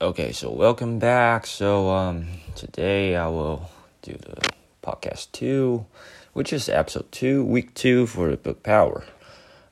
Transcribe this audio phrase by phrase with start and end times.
[0.00, 1.46] Okay, so welcome back.
[1.46, 3.70] So um today I will
[4.02, 4.50] do the
[4.82, 5.86] podcast 2,
[6.32, 9.04] which is episode 2, week 2 for the book Power.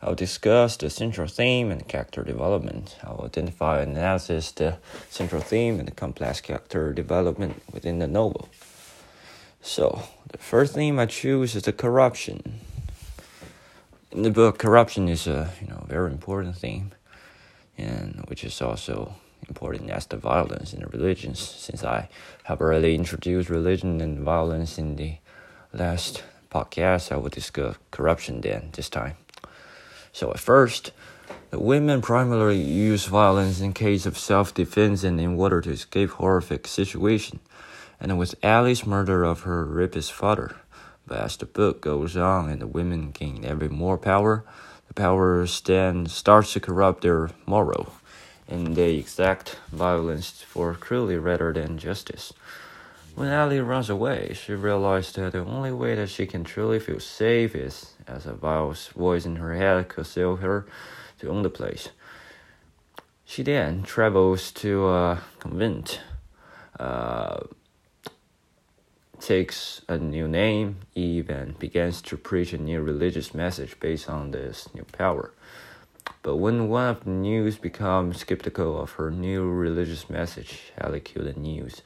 [0.01, 2.99] I'll discuss the central theme and character development.
[3.03, 4.79] I'll identify and analyze the
[5.11, 8.49] central theme and the complex character development within the novel.
[9.61, 12.61] So, the first theme I choose is the corruption.
[14.13, 16.93] In the book, corruption is a you know very important theme,
[17.77, 19.17] and which is also
[19.53, 22.09] important as the violence in the religions, since I
[22.45, 25.17] have already introduced religion and violence in the
[25.75, 27.13] last podcast.
[27.13, 29.17] I will discuss corruption then this time.
[30.13, 30.93] So at first,
[31.51, 36.67] the women primarily use violence in case of self-defense and in order to escape horrific
[36.67, 37.41] situation,
[38.01, 40.57] and with Allie's murder of her rapist father.
[41.07, 44.45] But as the book goes on and the women gain ever more power,
[44.89, 47.93] the power then starts to corrupt their moral
[48.53, 52.35] and they exact violence for cruelty rather than justice.
[53.15, 57.01] When Allie runs away, she realizes that the only way that she can truly feel
[57.01, 60.67] safe is as a vile voice in her head compels her
[61.21, 61.89] to own the place.
[63.25, 66.01] She then travels to a convent,
[66.79, 67.41] uh,
[69.19, 74.33] takes a new name, Eve, and begins to preach a new religious message based on
[74.33, 75.33] this new power.
[76.23, 81.27] But when one of the news becomes skeptical of her new religious message, Allie killed
[81.27, 81.83] the news.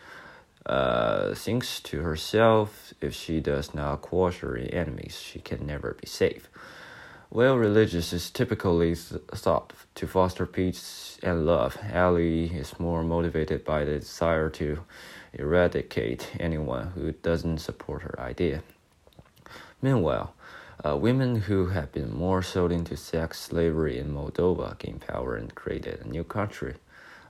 [0.67, 6.06] Uh, thinks to herself, if she does not quash her enemies, she can never be
[6.06, 6.48] safe.
[7.31, 11.77] Well, religious is typically th- thought to foster peace and love.
[11.92, 14.84] Allie is more motivated by the desire to
[15.33, 18.62] eradicate anyone who doesn't support her idea.
[19.83, 20.34] Meanwhile,
[20.87, 25.55] uh, women who had been more sold into sex slavery in Moldova gained power and
[25.55, 26.75] created a new country.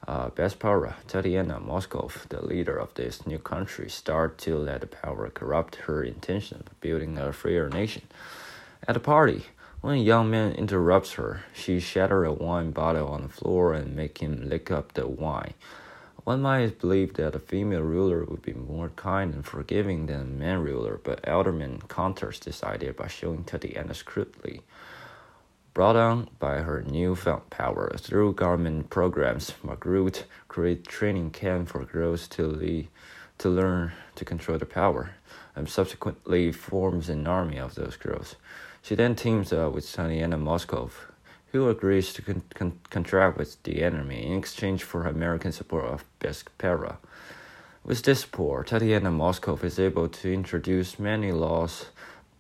[0.07, 5.31] Uh, Bessapara, Tatiana Moskov, the leader of this new country, started to let the power
[5.31, 8.03] corrupt her intention of building a freer nation.
[8.87, 9.47] At a party,
[9.81, 13.97] when a young man interrupts her, she shatters a wine bottle on the floor and
[13.97, 15.55] makes him lick up the wine.
[16.27, 20.25] One might believe that a female ruler would be more kind and forgiving than a
[20.25, 24.63] man ruler, but Alderman counters this idea by showing Tatiana crudely.
[25.73, 32.27] Brought on by her newfound power through government programs, Margaret created training camp for girls
[32.27, 32.89] to lead,
[33.39, 35.11] to learn to control their power,
[35.55, 38.35] and subsequently forms an army of those girls.
[38.83, 40.91] She then teams up with Tatiana Moskov,
[41.65, 46.97] agrees to con- con- contract with the enemy in exchange for American support of Bessapara.
[47.85, 51.87] With this support, Tatiana Moskov is able to introduce many laws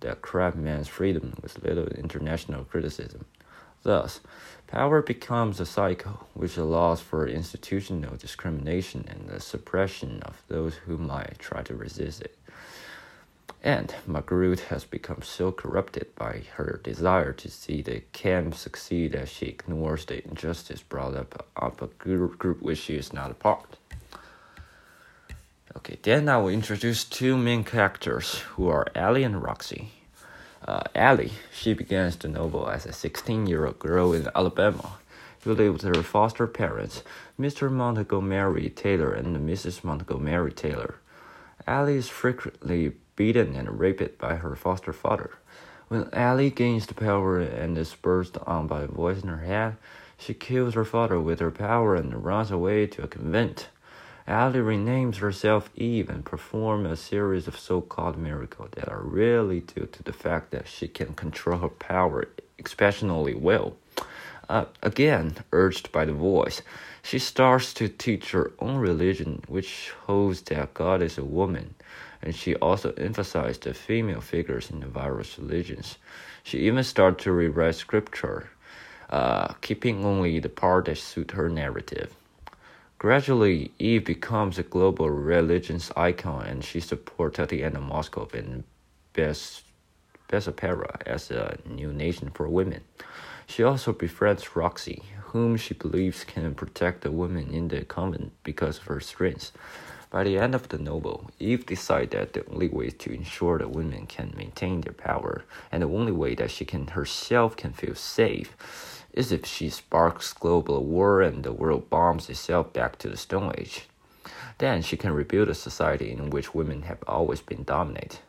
[0.00, 3.24] that crab man's freedom with little international criticism.
[3.82, 4.20] Thus,
[4.66, 10.98] power becomes a cycle which allows for institutional discrimination and the suppression of those who
[10.98, 12.36] might try to resist it.
[13.62, 19.28] And Margaret has become so corrupted by her desire to see the camp succeed that
[19.28, 23.76] she ignores the injustice brought up of a group which she is not a part.
[25.76, 29.90] Okay, then I will introduce two main characters who are Allie and Roxy.
[30.66, 34.92] Uh, Allie, she begins the novel as a 16 year old girl in Alabama
[35.46, 37.04] who lived with her foster parents,
[37.38, 37.70] Mr.
[37.70, 39.84] Montgomery Taylor and Mrs.
[39.84, 40.96] Montgomery Taylor.
[41.68, 45.30] Allie is frequently beaten and raped by her foster father.
[45.88, 49.76] When Allie gains the power and is spurred on by a voice in her head,
[50.18, 53.68] she kills her father with her power and runs away to a convent.
[54.26, 59.86] Allie renames herself Eve and performs a series of so-called miracles that are really due
[59.86, 62.28] to the fact that she can control her power
[62.58, 63.76] exceptionally well.
[64.48, 66.62] Uh, again, urged by the voice,
[67.02, 71.74] she starts to teach her own religion, which holds that God is a woman,
[72.26, 75.96] and she also emphasized the female figures in the various religions.
[76.42, 78.50] She even started to rewrite scripture,
[79.08, 82.12] uh, keeping only the part that suit her narrative.
[82.98, 88.64] Gradually, Eve becomes a global religions icon, and she supports Tatiana Moskov and
[89.12, 89.62] Bes-
[90.28, 92.82] as a new nation for women.
[93.46, 98.78] She also befriends Roxy, whom she believes can protect the women in the convent because
[98.78, 99.52] of her strength.
[100.10, 103.70] By the end of the novel, Eve decides that the only way to ensure that
[103.70, 107.94] women can maintain their power, and the only way that she can herself can feel
[107.94, 108.56] safe,
[109.12, 113.52] is if she sparks global war and the world bombs itself back to the Stone
[113.58, 113.88] Age.
[114.58, 118.20] Then she can rebuild a society in which women have always been dominant.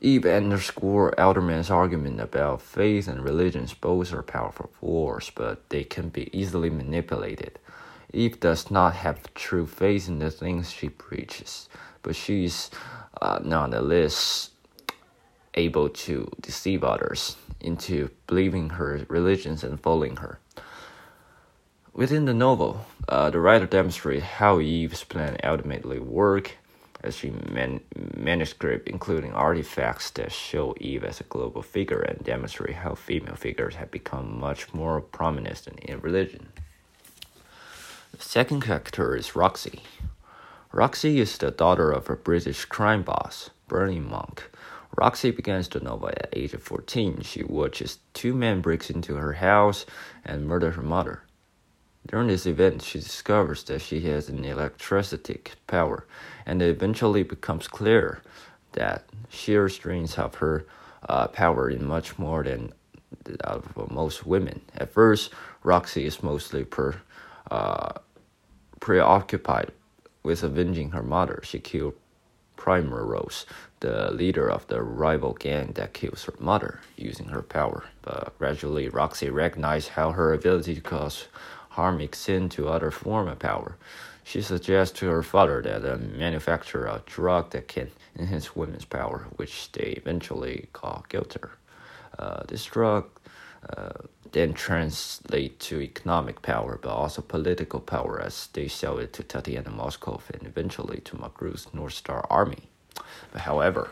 [0.00, 6.08] Eve underscore Alderman's argument about faith and religions both are powerful force, but they can
[6.10, 7.58] be easily manipulated.
[8.14, 11.68] Eve does not have true faith in the things she preaches,
[12.02, 12.70] but she's
[13.20, 14.50] uh, nonetheless
[15.54, 20.38] able to deceive others into believing her religions and following her.
[21.92, 26.54] Within the novel, uh, the writer demonstrates how Eve's plan ultimately worked
[27.04, 27.80] as she man-
[28.16, 33.76] manuscript including artifacts that show Eve as a global figure and demonstrate how female figures
[33.76, 36.48] have become much more prominent in religion.
[38.16, 39.82] The second character is Roxy.
[40.70, 44.44] Roxy is the daughter of a British crime boss, Bernie Monke.
[44.96, 47.22] Roxy begins the novel at age of 14.
[47.22, 49.84] She watches two men break into her house
[50.24, 51.22] and murder her mother.
[52.06, 56.06] During this event, she discovers that she has an electricity power,
[56.46, 58.22] and it eventually becomes clear
[58.72, 60.66] that sheer strength of her
[61.08, 62.72] uh, power is much more than
[63.24, 64.60] that of most women.
[64.76, 65.32] At first,
[65.64, 67.00] Roxy is mostly per,
[67.50, 67.92] uh,
[68.80, 69.72] preoccupied
[70.22, 71.40] with avenging her mother.
[71.44, 71.94] She killed
[72.56, 73.44] Primrose,
[73.80, 77.84] the leader of the rival gang that kills her mother, using her power.
[78.02, 81.28] But gradually, Roxy recognized how her ability to cause
[81.70, 83.76] harm extend to other form of power.
[84.22, 89.26] She suggests to her father that they manufacture a drug that can enhance women's power,
[89.36, 91.50] which they eventually call Glitter.
[92.18, 93.06] Uh, this drug
[93.68, 93.90] uh,
[94.34, 99.70] then translate to economic power, but also political power as they sell it to Tatiana
[99.70, 102.68] Moskov and eventually to Margot's North Star Army.
[103.32, 103.90] But however,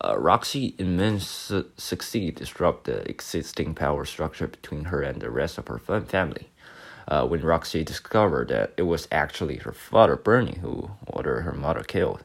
[0.00, 5.66] uh, Roxy immensely succeed disrupt the existing power structure between her and the rest of
[5.66, 6.48] her family
[7.08, 11.82] uh, when Roxy discovered that it was actually her father, Bernie, who ordered her mother
[11.82, 12.22] killed.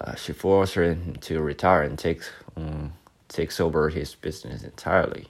[0.00, 2.92] Uh, she forced him to retire and takes um,
[3.28, 5.26] takes over his business entirely.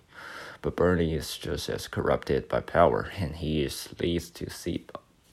[0.63, 4.87] But Bernie is just as corrupted by power, and he is least to see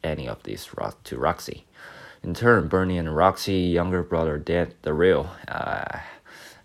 [0.03, 0.69] any of this
[1.03, 1.65] to Roxy.
[2.23, 5.99] In turn, Bernie and Roxy's younger brother, Dan Darrell, uh,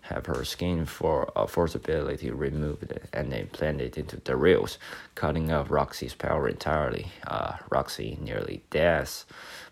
[0.09, 4.77] have her skin for uh, forcibility removed and implanted into Darrell's,
[5.15, 7.11] cutting off Roxy's power entirely.
[7.25, 9.25] Uh, Roxy nearly dies,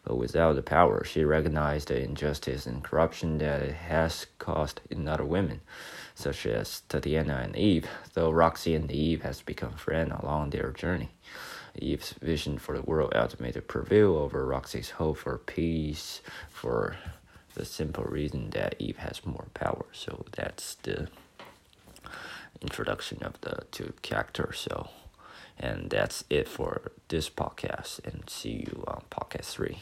[0.03, 5.07] but without the power, she recognized the injustice and corruption that it has caused in
[5.07, 5.61] other women,
[6.15, 11.11] such as Tatiana and Eve, though Roxy and Eve has become friends along their journey.
[11.75, 16.95] Eve's vision for the world ultimately prevail over Roxy's hope for peace, for
[17.55, 19.85] the simple reason that Eve has more power.
[19.91, 21.07] So that's the
[22.61, 24.59] introduction of the two characters.
[24.59, 24.89] So,
[25.59, 27.99] and that's it for this podcast.
[28.05, 29.79] And see you on podcast three.